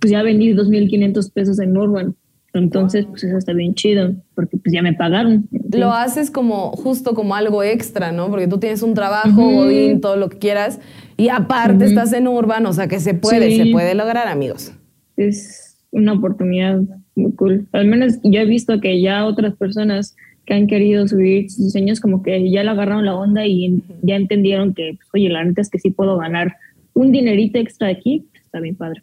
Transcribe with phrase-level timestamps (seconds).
[0.00, 2.14] pues ya vendí 2.500 pesos en Urban.
[2.54, 5.46] Entonces, pues eso está bien chido, porque pues ya me pagaron.
[5.72, 8.30] Lo haces como justo como algo extra, ¿no?
[8.30, 10.80] Porque tú tienes un trabajo, godín, todo lo que quieras,
[11.18, 14.72] y aparte estás en Urban, o sea que se puede, se puede lograr, amigos.
[15.16, 16.80] Es una oportunidad
[17.14, 17.66] muy cool.
[17.72, 22.00] Al menos yo he visto que ya otras personas que han querido subir sus diseños
[22.00, 25.60] como que ya le agarraron la onda y ya entendieron que, pues, oye, la neta
[25.60, 26.56] es que sí puedo ganar
[26.94, 29.02] un dinerito extra aquí, está bien padre.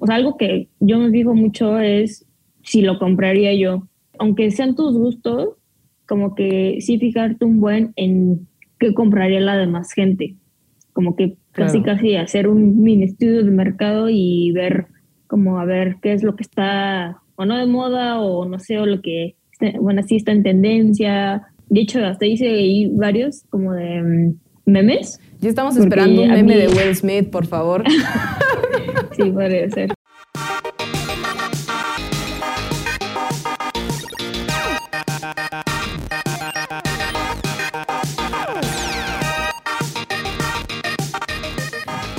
[0.00, 2.26] O sea, algo que yo me fijo mucho es
[2.62, 3.86] si lo compraría yo.
[4.18, 5.50] Aunque sean tus gustos,
[6.06, 8.46] como que sí fijarte un buen en
[8.78, 10.36] qué compraría la demás gente.
[10.92, 14.86] Como que casi casi hacer un mini estudio de mercado y ver
[15.26, 18.78] como a ver qué es lo que está o no de moda o no sé,
[18.78, 19.36] o lo que,
[19.80, 21.42] bueno, sí está en tendencia.
[21.68, 25.20] De hecho, hasta hice ahí varios como de mm, memes.
[25.40, 27.84] Ya estamos esperando un meme de Will Smith, por favor.
[29.16, 29.94] sí, podría ser.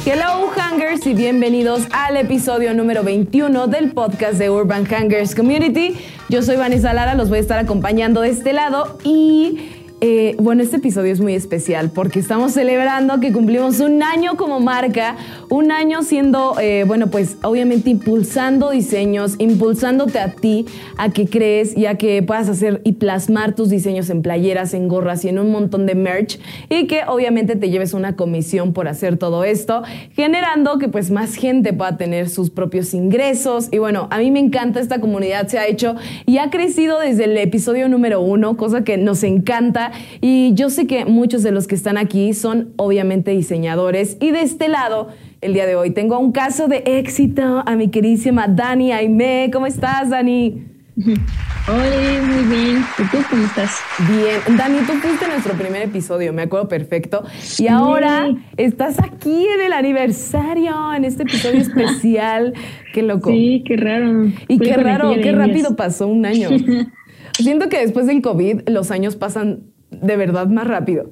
[0.05, 5.97] Hello Hangers y bienvenidos al episodio número 21 del podcast de Urban Hangers Community.
[6.29, 10.61] Yo soy Vanessa Lara, los voy a estar acompañando de este lado y eh, bueno,
[10.61, 15.17] este episodio es muy especial porque estamos celebrando que cumplimos un año como marca,
[15.49, 20.65] un año siendo, eh, bueno, pues obviamente impulsando diseños, impulsándote a ti
[20.97, 24.87] a que crees y a que puedas hacer y plasmar tus diseños en playeras, en
[24.87, 26.39] gorras y en un montón de merch
[26.69, 31.35] y que obviamente te lleves una comisión por hacer todo esto, generando que pues más
[31.35, 33.69] gente pueda tener sus propios ingresos.
[33.71, 35.95] Y bueno, a mí me encanta esta comunidad, se ha hecho
[36.25, 40.87] y ha crecido desde el episodio número uno, cosa que nos encanta y yo sé
[40.87, 44.17] que muchos de los que están aquí son obviamente diseñadores.
[44.19, 45.07] Y de este lado,
[45.47, 49.49] el día de hoy, tengo un caso de éxito a mi queridísima Dani Aime.
[49.51, 50.65] ¿Cómo estás, Dani?
[50.97, 52.83] Hola, muy bien.
[52.99, 53.79] ¿Y tú cómo estás?
[54.09, 54.57] Bien.
[54.57, 57.23] Dani, tú fuiste nuestro primer episodio, me acuerdo perfecto.
[57.59, 58.27] Y ahora
[58.57, 62.53] estás aquí en el aniversario, en este episodio especial.
[62.93, 63.31] Qué loco.
[63.31, 64.25] Sí, qué raro.
[64.49, 66.49] Y qué raro, qué rápido pasó un año.
[67.33, 69.61] Siento que después del COVID los años pasan
[69.91, 71.09] de verdad más rápido.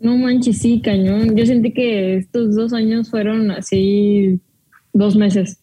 [0.00, 1.36] No manches, sí, cañón.
[1.36, 4.40] Yo sentí que estos dos años fueron así
[4.92, 5.60] dos meses.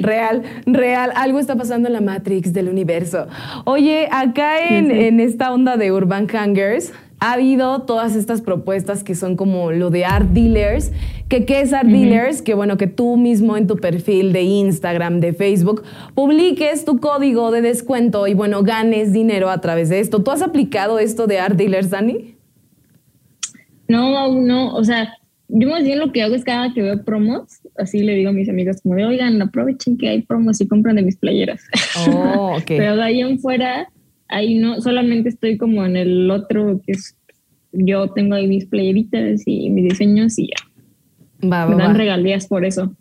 [0.00, 1.10] Real, real.
[1.14, 3.26] Algo está pasando en la Matrix del universo.
[3.64, 9.14] Oye, acá en, en esta onda de Urban Hangers, ha habido todas estas propuestas que
[9.14, 10.92] son como lo de art dealers,
[11.28, 15.20] que qué es art dealers, que bueno, que tú mismo en tu perfil de Instagram,
[15.20, 15.82] de Facebook,
[16.14, 20.22] publiques tu código de descuento y bueno, ganes dinero a través de esto.
[20.22, 22.37] ¿Tú has aplicado esto de art dealers, Dani?
[23.88, 25.14] No, no, o sea,
[25.48, 28.32] yo más bien lo que hago es cada que veo promos, así le digo a
[28.32, 31.62] mis amigas como de, oigan, aprovechen que hay promos y compran de mis playeras.
[32.08, 32.58] Oh.
[32.66, 33.88] Pero de ahí en fuera
[34.28, 37.16] ahí no, solamente estoy como en el otro que es,
[37.72, 41.48] yo tengo ahí mis playeritas y mis diseños y ya.
[41.48, 42.92] Va, Me dan regalías por eso.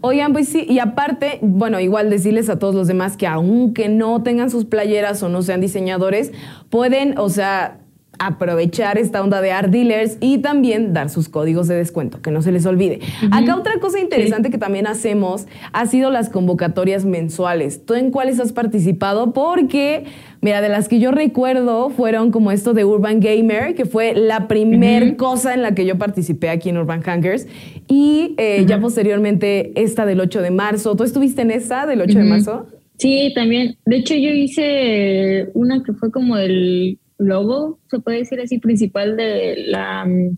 [0.00, 4.22] Oigan, pues sí, y aparte, bueno, igual decirles a todos los demás que aunque no
[4.22, 6.32] tengan sus playeras o no sean diseñadores,
[6.70, 7.80] pueden, o sea,
[8.18, 12.42] aprovechar esta onda de art dealers y también dar sus códigos de descuento, que no
[12.42, 13.00] se les olvide.
[13.30, 17.84] Acá otra cosa interesante que también hacemos ha sido las convocatorias mensuales.
[17.84, 19.32] ¿Tú en cuáles has participado?
[19.32, 20.04] Porque,
[20.40, 24.48] mira, de las que yo recuerdo fueron como esto de Urban Gamer, que fue la
[24.48, 27.46] primer cosa en la que yo participé aquí en Urban Hankers,
[27.86, 30.96] y eh, ya posteriormente esta del 8 de marzo.
[30.96, 32.66] ¿Tú estuviste en esa del 8 de marzo?
[32.98, 33.76] Sí, también.
[33.86, 39.16] De hecho, yo hice una que fue como el logo, se puede decir así, principal
[39.16, 40.36] de la mm,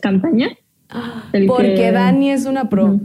[0.00, 0.50] campaña.
[1.46, 3.00] Porque Dani es una pro.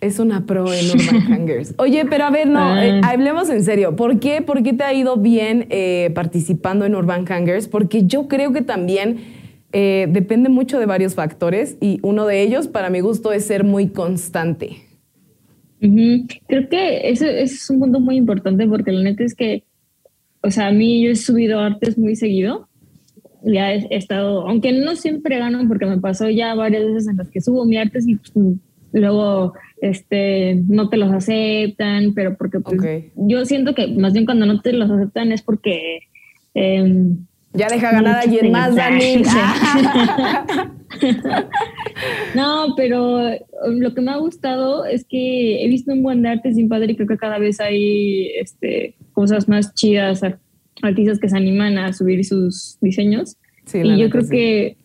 [0.00, 1.74] Es una pro en Urban Hangers.
[1.78, 2.86] Oye, pero a ver, no, ah.
[2.86, 3.96] eh, hablemos en serio.
[3.96, 7.68] ¿Por qué, ¿Por qué te ha ido bien eh, participando en Urban Hangers?
[7.68, 9.18] Porque yo creo que también
[9.72, 13.64] eh, depende mucho de varios factores y uno de ellos, para mi gusto, es ser
[13.64, 14.76] muy constante.
[15.80, 19.64] Creo que eso, es un punto muy importante porque la neta es que
[20.44, 22.68] o sea, a mí yo he subido artes muy seguido.
[23.42, 27.30] Ya he, estado, aunque no siempre gano, porque me pasó ya varias veces en las
[27.30, 28.32] que subo mi arte y pues,
[28.92, 32.78] luego este, no te los aceptan, pero porque pues,
[33.16, 36.00] yo siento que más bien cuando no te los aceptan es porque...
[36.54, 39.22] Em, ya deja ganar a alguien más, Dani.
[42.34, 43.30] no, pero
[43.68, 46.92] lo que me ha gustado es que he visto un buen de arte sin padre
[46.92, 50.22] y creo que cada vez hay este, cosas más chidas,
[50.82, 53.36] artistas que se animan a subir sus diseños.
[53.72, 54.76] y yo creo que,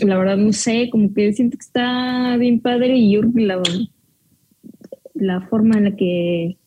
[0.00, 3.62] la verdad, no sé, como que siento que está bien padre y yo la,
[5.14, 6.58] la forma en la que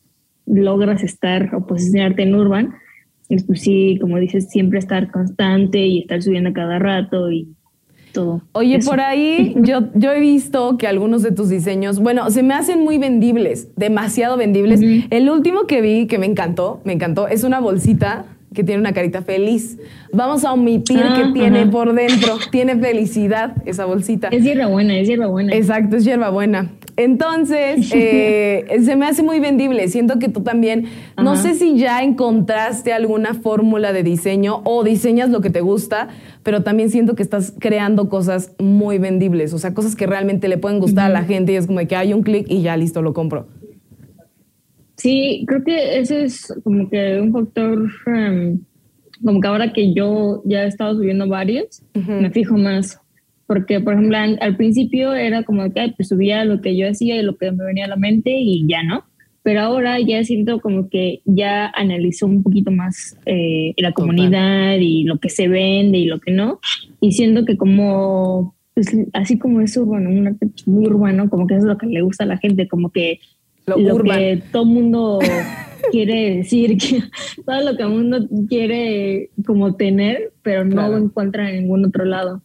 [0.46, 2.74] logras estar o posicionarte en Urban
[3.28, 7.54] es pues sí, como dices, siempre estar constante y estar subiendo cada rato y
[8.18, 8.42] todo.
[8.52, 12.52] Oye, por ahí yo, yo he visto que algunos de tus diseños, bueno, se me
[12.54, 14.80] hacen muy vendibles, demasiado vendibles.
[15.10, 18.24] El último que vi que me encantó, me encantó, es una bolsita
[18.58, 19.78] que tiene una carita feliz.
[20.12, 24.26] Vamos a omitir que ah, tiene por dentro, tiene felicidad esa bolsita.
[24.32, 25.54] Es hierbabuena, es hierbabuena.
[25.54, 26.72] Exacto, es hierbabuena.
[26.96, 29.86] Entonces, eh, se me hace muy vendible.
[29.86, 35.30] Siento que tú también, no sé si ya encontraste alguna fórmula de diseño o diseñas
[35.30, 36.08] lo que te gusta,
[36.42, 40.58] pero también siento que estás creando cosas muy vendibles, o sea, cosas que realmente le
[40.58, 43.02] pueden gustar a la gente y es como que hay un clic y ya listo,
[43.02, 43.46] lo compro.
[44.98, 48.58] Sí, creo que ese es como que un factor, em,
[49.24, 53.00] como que ahora que yo ya he estado subiendo varios, me fijo más.
[53.46, 57.22] Porque, por ejemplo, al, principio era como que pues, subía lo que yo hacía y
[57.22, 59.04] lo que me venía a la mente y ya no.
[59.42, 65.04] Pero ahora ya siento como que ya analizo un poquito más eh, la comunidad y
[65.04, 66.60] lo que se vende y lo que no.
[67.00, 71.54] Y siento que como, pues, así como es urbano, un arte muy urbano, como que
[71.54, 73.20] eso es lo que le gusta a la gente, como que
[73.68, 75.18] lo, que todo mundo
[75.92, 77.02] quiere decir, que
[77.44, 82.04] todo lo que el mundo quiere como tener, pero no lo encuentra en ningún otro
[82.04, 82.42] lado.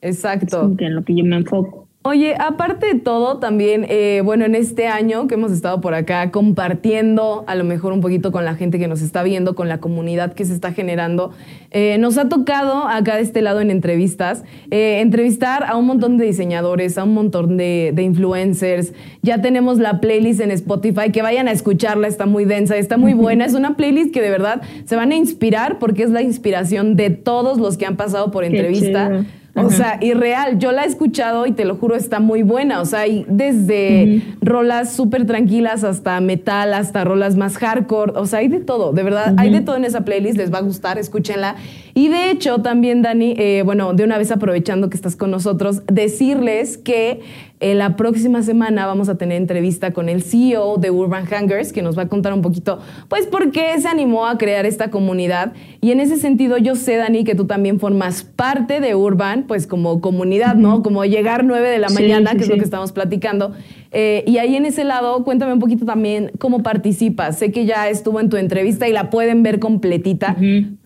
[0.00, 0.72] Exacto.
[0.78, 1.83] Es en lo que yo me enfoco.
[2.06, 6.30] Oye, aparte de todo, también, eh, bueno, en este año que hemos estado por acá
[6.30, 9.78] compartiendo a lo mejor un poquito con la gente que nos está viendo, con la
[9.78, 11.30] comunidad que se está generando,
[11.70, 16.18] eh, nos ha tocado acá de este lado en entrevistas, eh, entrevistar a un montón
[16.18, 18.92] de diseñadores, a un montón de, de, influencers.
[19.22, 23.14] Ya tenemos la playlist en Spotify, que vayan a escucharla, está muy densa, está muy
[23.14, 23.46] buena.
[23.46, 27.08] Es una playlist que de verdad se van a inspirar porque es la inspiración de
[27.08, 29.24] todos los que han pasado por entrevista.
[29.56, 32.80] O sea, y real, yo la he escuchado y te lo juro, está muy buena.
[32.80, 38.12] O sea, hay desde rolas súper tranquilas hasta metal, hasta rolas más hardcore.
[38.16, 40.58] O sea, hay de todo, de verdad, hay de todo en esa playlist, les va
[40.58, 41.54] a gustar, escúchenla.
[41.94, 45.82] Y de hecho, también, Dani, eh, bueno, de una vez aprovechando que estás con nosotros,
[45.86, 47.20] decirles que
[47.64, 51.80] eh, la próxima semana vamos a tener entrevista con el CEO de Urban Hangers, que
[51.80, 52.78] nos va a contar un poquito,
[53.08, 55.54] pues, por qué se animó a crear esta comunidad.
[55.80, 59.66] Y en ese sentido, yo sé, Dani, que tú también formas parte de Urban, pues,
[59.66, 60.82] como comunidad, ¿no?
[60.82, 63.52] Como llegar 9 de la mañana, que es lo que estamos platicando.
[63.92, 67.38] Eh, y ahí en ese lado, cuéntame un poquito también cómo participas.
[67.38, 70.36] Sé que ya estuvo en tu entrevista y la pueden ver completita,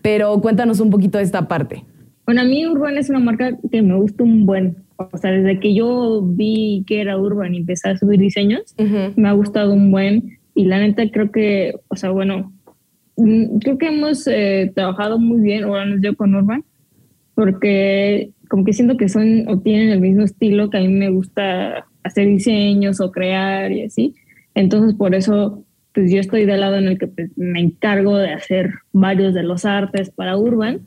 [0.01, 1.83] pero cuéntanos un poquito de esta parte.
[2.25, 4.88] Bueno, a mí Urban es una marca que me gusta un buen.
[4.99, 8.75] O sea, desde que yo vi que era Urban y empecé a subir diseños,
[9.15, 10.37] me ha gustado un buen.
[10.53, 12.51] Y la neta creo que, o sea, bueno,
[13.15, 16.65] mm, creo que hemos eh, trabajado muy bien, ahora nos yo con Urban,
[17.33, 21.09] porque como que siento que son o tienen el mismo estilo que a mí me
[21.09, 24.15] gusta hacer diseños o crear y así.
[24.53, 25.63] Entonces, por eso,
[25.93, 29.43] pues yo estoy del lado en el que pues, me encargo de hacer varios de
[29.43, 30.81] los artes para Urban.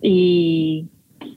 [0.00, 0.86] Y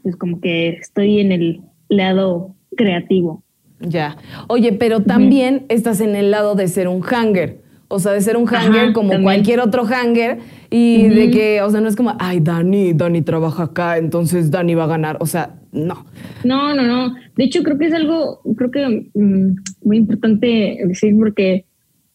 [0.03, 3.43] pues como que estoy en el lado creativo.
[3.79, 4.17] Ya.
[4.47, 7.61] Oye, pero también estás en el lado de ser un hanger.
[7.87, 10.37] O sea, de ser un hanger como cualquier otro hanger
[10.69, 14.75] y de que, o sea, no es como, ay, Dani, Dani trabaja acá, entonces Dani
[14.75, 15.17] va a ganar.
[15.21, 16.05] O sea, no.
[16.43, 17.15] No, no, no.
[17.35, 21.65] De hecho, creo que es algo, creo que mm, muy importante decir porque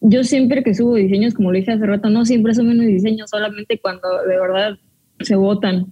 [0.01, 3.31] yo siempre que subo diseños, como lo dije hace rato, no siempre subo unos diseños,
[3.31, 4.79] solamente cuando de verdad
[5.21, 5.87] se votan.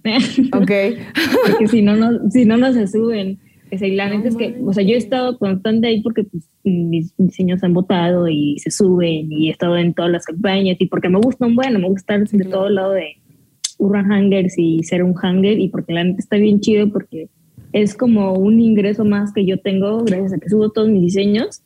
[0.53, 0.71] Ok.
[1.49, 3.39] porque si no, no, si no, no se suben.
[3.81, 7.15] Y la neta es que, o sea, yo he estado constante ahí porque pues, mis
[7.17, 11.09] diseños han votado y se suben y he estado en todas las campañas y porque
[11.09, 13.17] me gustan, bueno, me gusta estar de todo lado de
[13.77, 17.29] Urban Hangers y ser un hanger y porque la neta está bien chido porque
[17.71, 21.63] es como un ingreso más que yo tengo gracias a que subo todos mis diseños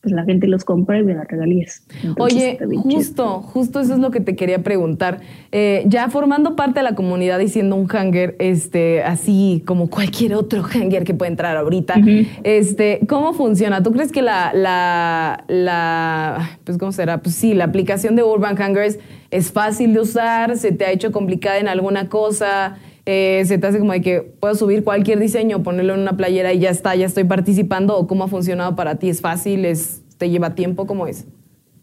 [0.00, 1.82] pues la gente los compra y me las regalías.
[2.18, 5.20] Oye, justo, justo eso es lo que te quería preguntar.
[5.52, 10.34] Eh, ya formando parte de la comunidad y siendo un hanger, este, así como cualquier
[10.34, 11.96] otro hanger que puede entrar ahorita,
[12.44, 13.82] este, ¿cómo funciona?
[13.82, 17.18] ¿Tú crees que la, la, la, pues cómo será?
[17.18, 18.98] Pues sí, la aplicación de Urban Hangers
[19.30, 22.78] es fácil de usar, se te ha hecho complicada en alguna cosa.
[23.06, 26.52] Eh, se te hace como de que puedo subir cualquier diseño, ponerlo en una playera
[26.52, 29.64] y ya está, ya estoy participando, o cómo ha funcionado para ti, ¿es fácil?
[29.64, 30.86] ¿Es, ¿Te lleva tiempo?
[30.86, 31.26] ¿Cómo es?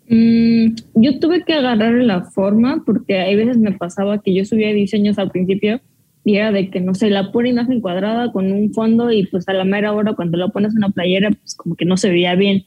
[0.10, 4.72] Mm, yo tuve que agarrar la forma porque hay veces me pasaba que yo subía
[4.72, 5.82] diseños al principio
[6.24, 9.48] y era de que, no sé, la pura imagen cuadrada con un fondo y pues
[9.48, 12.10] a la mera hora cuando lo pones en una playera, pues como que no se
[12.10, 12.66] veía bien.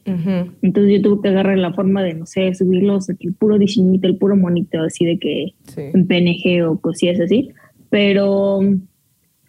[0.63, 4.17] Entonces yo tuve que agarrar la forma de, no sé, subirlos, el puro diseñito, el
[4.17, 7.51] puro monito, así de que en PNG o cosillas así
[7.91, 8.61] pero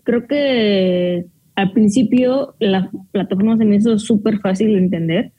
[0.03, 5.31] creo que al principio la plataforma se me hizo súper fácil de entender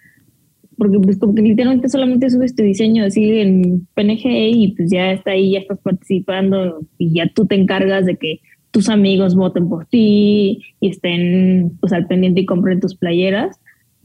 [0.82, 5.12] porque pues como que literalmente solamente subes tu diseño así en PNG y pues ya
[5.12, 8.40] está ahí, ya estás participando y ya tú te encargas de que
[8.70, 13.60] tus amigos voten por ti y estén pues al pendiente y compren tus playeras,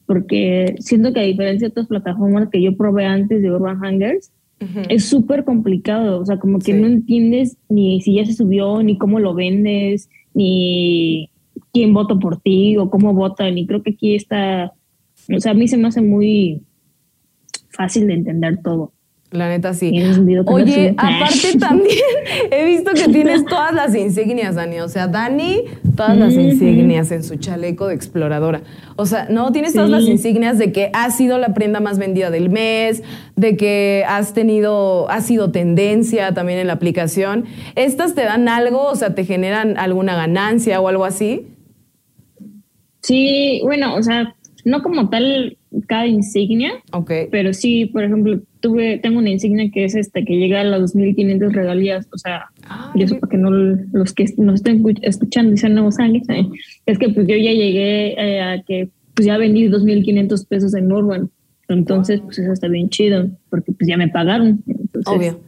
[0.05, 4.31] porque siento que a diferencia de otras plataformas que yo probé antes de Urban Hangers,
[4.89, 8.97] es súper complicado, o sea, como que no entiendes ni si ya se subió, ni
[8.97, 11.29] cómo lo vendes, ni
[11.73, 14.73] quién vota por ti o cómo votan, y creo que aquí está,
[15.35, 16.63] o sea, a mí se me hace muy
[17.69, 18.93] fácil de entender todo.
[19.29, 19.91] La neta sí.
[20.45, 21.97] Oye, aparte también
[22.49, 24.79] he visto que tienes todas las insignias, Dani.
[24.79, 25.63] O sea, Dani,
[25.97, 28.61] todas las insignias en su chaleco de exploradora.
[28.95, 32.31] O sea, no, tienes todas las insignias de que has sido la prenda más vendida
[32.31, 33.03] del mes,
[33.35, 37.43] de que has tenido, has sido tendencia también en la aplicación.
[37.75, 38.83] ¿Estas te dan algo?
[38.85, 41.47] O sea, ¿te generan alguna ganancia o algo así?
[43.01, 45.56] Sí, bueno, o sea, no como tal
[45.87, 47.27] cada insignia, okay.
[47.29, 50.95] pero sí, por ejemplo, tuve, tengo una insignia que es esta, que llega a las
[50.95, 52.45] 2.500 regalías, o sea,
[52.95, 56.21] yo eso para que no los que nos estén escuchando y sean nuevos sangre,
[56.85, 60.91] es que pues yo ya llegué eh, a que pues ya vendí 2.500 pesos en
[60.91, 61.29] Urban,
[61.67, 65.39] entonces pues eso está bien chido, porque pues ya me pagaron, entonces, Obvio.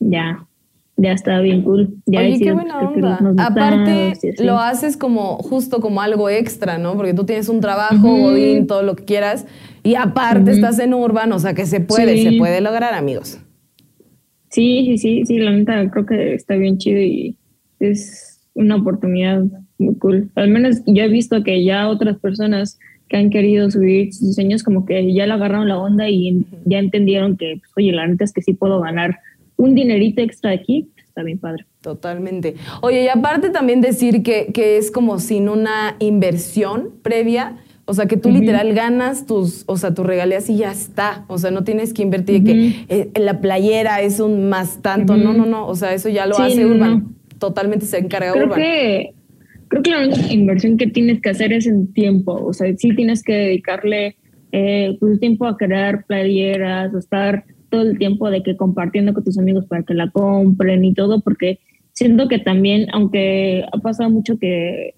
[0.00, 0.46] ya,
[1.00, 1.94] ya está bien cool.
[2.04, 3.18] Ya Oye, qué buena onda.
[3.38, 6.94] Aparte, lo haces como justo como algo extra, ¿no?
[6.94, 9.46] Porque tú tienes un trabajo, Godín, todo lo que quieras,
[9.82, 13.40] y aparte estás en Urban, o sea que se puede, se puede lograr, amigos.
[14.50, 17.36] Sí, sí, sí, sí, la neta creo que está bien chido y
[17.78, 19.42] es una oportunidad
[19.78, 20.30] muy cool.
[20.34, 22.78] Al menos yo he visto que ya otras personas
[23.08, 26.78] que han querido subir sus diseños como que ya le agarraron la onda y ya
[26.78, 29.18] entendieron que, pues, oye, la neta es que sí puedo ganar
[29.60, 31.66] un dinerito extra aquí, está bien padre.
[31.82, 32.54] Totalmente.
[32.80, 37.58] Oye, y aparte también decir que, que es como sin una inversión previa.
[37.84, 41.24] O sea, que tú literal ganas tus, o sea, tus regalías y ya está.
[41.26, 45.16] O sea, no tienes que invertir que eh, la playera es un más tanto.
[45.16, 45.66] No, no, no.
[45.66, 47.16] O sea, eso ya lo hace Urban.
[47.38, 48.60] Totalmente se encarga creo Urban.
[48.60, 49.14] Que,
[49.68, 52.34] creo que la única inversión que tienes que hacer es en tiempo.
[52.34, 54.16] O sea, sí tienes que dedicarle
[54.52, 59.24] eh, tu tiempo a crear playeras, a estar todo el tiempo de que compartiendo con
[59.24, 61.60] tus amigos para que la compren y todo, porque
[61.92, 64.94] siento que también, aunque ha pasado mucho que,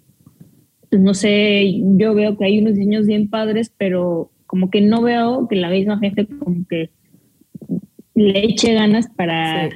[0.91, 5.03] pues no sé, yo veo que hay unos diseños bien padres, pero como que no
[5.03, 6.91] veo que la misma gente como que
[8.15, 9.71] le eche ganas para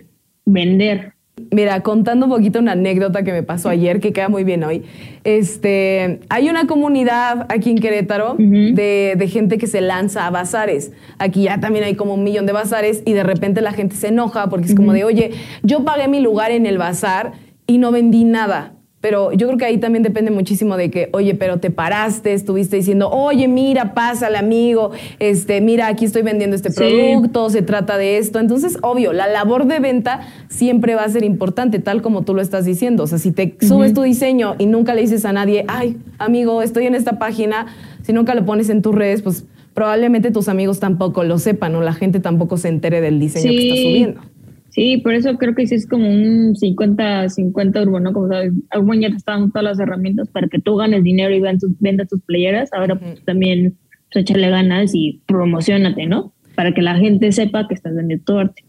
[0.44, 1.15] vender.
[1.50, 4.84] Mira, contando un poquito una anécdota que me pasó ayer, que queda muy bien hoy.
[5.22, 10.92] Este, hay una comunidad aquí en Querétaro de, de, gente que se lanza a bazares.
[11.18, 14.08] Aquí ya también hay como un millón de bazares y de repente la gente se
[14.08, 17.32] enoja porque es como de, oye, yo pagué mi lugar en el bazar
[17.66, 18.75] y no vendí nada.
[19.08, 22.74] Pero yo creo que ahí también depende muchísimo de que, oye, pero te paraste, estuviste
[22.74, 28.18] diciendo, oye, mira, pásale, amigo, este, mira, aquí estoy vendiendo este producto, se trata de
[28.18, 28.40] esto.
[28.40, 32.42] Entonces, obvio, la labor de venta siempre va a ser importante, tal como tú lo
[32.42, 33.04] estás diciendo.
[33.04, 36.60] O sea, si te subes tu diseño y nunca le dices a nadie, ay, amigo,
[36.60, 37.66] estoy en esta página,
[38.02, 41.80] si nunca lo pones en tus redes, pues probablemente tus amigos tampoco lo sepan o
[41.80, 44.20] la gente tampoco se entere del diseño que estás subiendo.
[44.76, 49.08] Sí, por eso creo que sí es como un 50-50 urbano, como sabes, Urban ya
[49.08, 52.70] te está dando todas las herramientas para que tú ganes dinero y vendas tus, playeras,
[52.74, 53.78] ahora pues, también
[54.12, 56.34] pues, échale ganas y promocionate, ¿no?
[56.54, 58.64] Para que la gente sepa que estás vendiendo tu arte.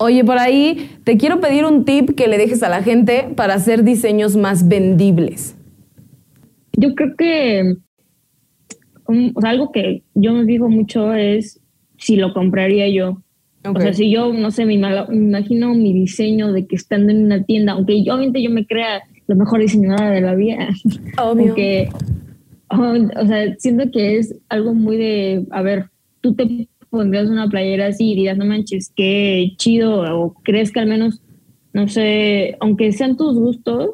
[0.00, 3.54] Oye, por ahí te quiero pedir un tip que le dejes a la gente para
[3.54, 5.56] hacer diseños más vendibles.
[6.76, 7.76] Yo creo que
[9.44, 11.60] algo que yo me fijo mucho es
[11.96, 13.22] si lo compraría yo.
[13.62, 17.44] O sea, si yo, no sé, me imagino mi diseño de que estando en una
[17.44, 20.68] tienda, aunque yo, obviamente yo me crea lo mejor diseñadora de la vida.
[21.22, 21.54] Obvio.
[22.70, 25.90] o sea, siento que es algo muy de, a ver,
[26.22, 30.80] tú te pondrías una playera así y dirías, no manches, qué chido, o crees que
[30.80, 31.22] al menos,
[31.74, 33.90] no sé, aunque sean tus gustos,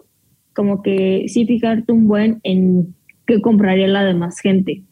[0.54, 2.94] como que sí fijarte un buen en
[3.26, 4.82] qué compraría la demás gente.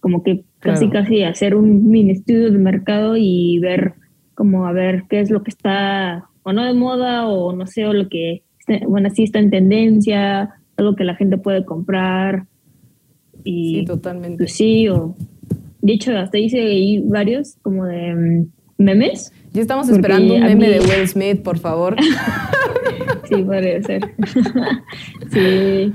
[0.00, 3.94] Como que casi, casi hacer un mini estudio de mercado y ver
[4.36, 7.84] como a ver qué es lo que está o no de moda o no sé,
[7.86, 8.44] o lo que,
[8.86, 12.46] bueno, sí está en tendencia, algo que la gente puede comprar.
[13.42, 14.38] Y, sí, totalmente.
[14.38, 15.16] Pues sí, o
[15.82, 19.32] de hecho hasta hice varios como de mm, memes.
[19.52, 21.96] Ya estamos esperando un meme de Will Smith, por favor.
[23.28, 24.02] sí, podría ser.
[25.32, 25.92] sí.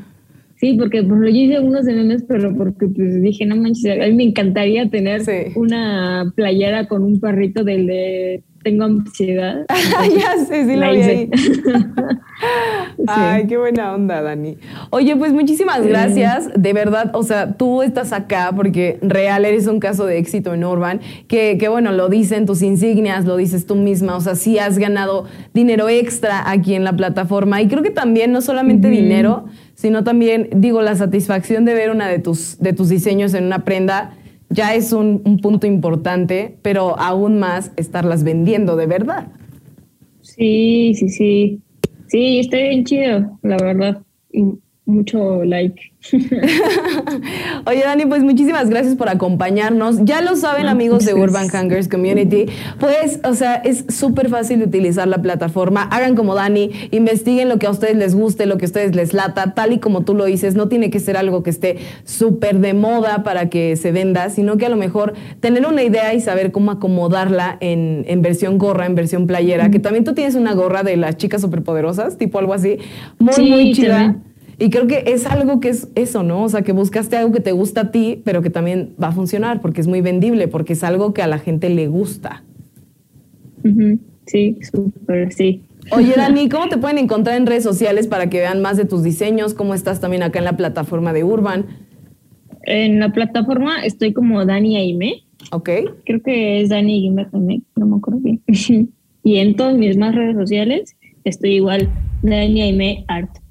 [0.61, 4.05] Sí, porque por yo hice unos de memes, pero porque pues dije, no manches, a
[4.05, 5.23] mí me encantaría tener
[5.55, 9.65] una playera con un perrito del de tengo ansiedad.
[9.69, 11.29] ya sé, sí lo vi ahí.
[13.07, 14.57] Ay, qué buena onda, Dani.
[14.89, 16.49] Oye, pues muchísimas gracias.
[16.55, 20.63] De verdad, o sea, tú estás acá porque real eres un caso de éxito en
[20.63, 24.59] Urban, que, que bueno, lo dicen tus insignias, lo dices tú misma, o sea, sí
[24.59, 29.45] has ganado dinero extra aquí en la plataforma y creo que también no solamente dinero,
[29.75, 33.65] sino también, digo, la satisfacción de ver una de tus, de tus diseños en una
[33.65, 34.13] prenda
[34.51, 39.27] ya es un, un punto importante, pero aún más estarlas vendiendo de verdad.
[40.21, 41.61] Sí, sí, sí.
[42.07, 44.01] Sí, está bien chido, la verdad.
[44.91, 45.91] Mucho like.
[47.65, 50.03] Oye, Dani, pues muchísimas gracias por acompañarnos.
[50.03, 52.47] Ya lo saben, amigos de Urban Hangers Community.
[52.79, 55.83] Pues, o sea, es súper fácil utilizar la plataforma.
[55.83, 59.13] Hagan como Dani, investiguen lo que a ustedes les guste, lo que a ustedes les
[59.13, 60.55] lata, tal y como tú lo dices.
[60.55, 64.57] No tiene que ser algo que esté súper de moda para que se venda, sino
[64.57, 68.95] que a lo mejor tener una idea y saber cómo acomodarla en, versión gorra, en
[68.95, 69.71] versión playera.
[69.71, 72.79] Que también tú tienes una gorra de las chicas superpoderosas, tipo algo así.
[73.19, 74.17] Muy, muy chida.
[74.61, 76.43] Y creo que es algo que es eso, ¿no?
[76.43, 79.11] O sea, que buscaste algo que te gusta a ti, pero que también va a
[79.11, 82.43] funcionar porque es muy vendible, porque es algo que a la gente le gusta.
[84.27, 85.63] Sí, súper, sí.
[85.89, 89.01] Oye, Dani, ¿cómo te pueden encontrar en redes sociales para que vean más de tus
[89.01, 89.55] diseños?
[89.55, 91.65] ¿Cómo estás también acá en la plataforma de Urban?
[92.61, 95.23] En la plataforma estoy como Dani Aime.
[95.51, 95.69] Ok.
[96.05, 98.43] Creo que es Dani Aime también, no me acuerdo bien.
[99.23, 101.89] y en todas mis más redes sociales estoy igual,
[102.21, 103.41] Dani Aime Art.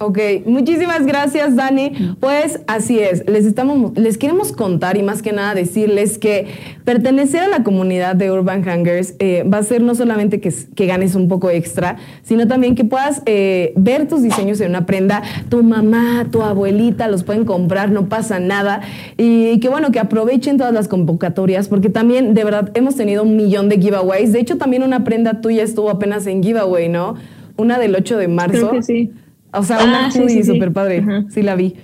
[0.00, 2.14] Ok, muchísimas gracias Dani.
[2.20, 6.46] Pues así es, les, estamos, les queremos contar y más que nada decirles que
[6.84, 10.86] pertenecer a la comunidad de Urban Hangers eh, va a ser no solamente que, que,
[10.86, 15.24] ganes un poco extra, sino también que puedas eh, ver tus diseños en una prenda.
[15.48, 18.82] Tu mamá, tu abuelita los pueden comprar, no pasa nada.
[19.16, 23.36] Y que bueno, que aprovechen todas las convocatorias porque también de verdad hemos tenido un
[23.36, 24.32] millón de giveaways.
[24.32, 27.16] De hecho, también una prenda tuya estuvo apenas en giveaway, ¿no?
[27.56, 28.68] Una del 8 de marzo.
[28.68, 29.12] Creo que sí.
[29.52, 31.04] O sea, una ah, sí, súper padre.
[31.30, 31.74] Sí, la vi.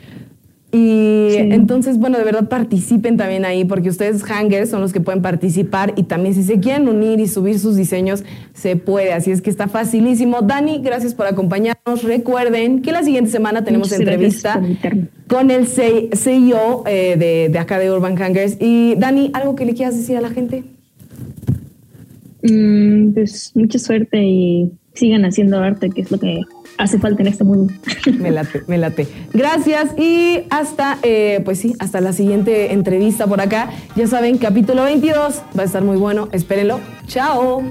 [0.77, 5.23] Y entonces, bueno, de verdad participen también ahí, porque ustedes hangers son los que pueden
[5.23, 8.25] participar y también si se quieren unir y subir sus diseños,
[8.55, 9.13] se puede.
[9.13, 10.43] Así es que está facilísimo.
[10.43, 12.03] Dani, gracias por acompañarnos.
[12.03, 14.61] Recuerden que la siguiente semana tenemos entrevista
[15.29, 18.57] con el CEO eh, de, de, acá de Urban Hangers.
[18.59, 20.65] Y Dani, ¿algo que le quieras decir a la gente?
[22.43, 26.41] Mm, pues mucha suerte y sigan haciendo arte, que es lo que
[26.79, 27.73] hace falta en este mundo.
[28.19, 29.07] Me late, me late.
[29.33, 33.71] Gracias y hasta, eh, pues sí, hasta la siguiente entrevista por acá.
[33.97, 36.81] Ya saben, capítulo 22 va a estar muy bueno, espérenlo.
[37.07, 37.63] Chao.